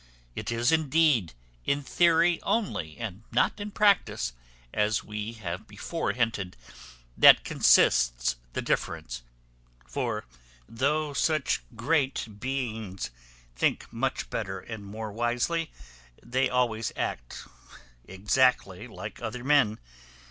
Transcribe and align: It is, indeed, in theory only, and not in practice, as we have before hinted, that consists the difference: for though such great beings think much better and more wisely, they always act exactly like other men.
It 0.35 0.51
is, 0.51 0.71
indeed, 0.71 1.33
in 1.63 1.83
theory 1.83 2.39
only, 2.41 2.97
and 2.97 3.23
not 3.31 3.59
in 3.59 3.69
practice, 3.69 4.33
as 4.73 5.03
we 5.03 5.33
have 5.33 5.67
before 5.67 6.13
hinted, 6.13 6.57
that 7.15 7.43
consists 7.43 8.35
the 8.53 8.63
difference: 8.63 9.21
for 9.85 10.25
though 10.67 11.13
such 11.13 11.61
great 11.75 12.39
beings 12.39 13.11
think 13.55 13.93
much 13.93 14.31
better 14.31 14.59
and 14.59 14.83
more 14.83 15.11
wisely, 15.11 15.69
they 16.23 16.49
always 16.49 16.91
act 16.97 17.45
exactly 18.07 18.87
like 18.87 19.21
other 19.21 19.43
men. 19.43 19.77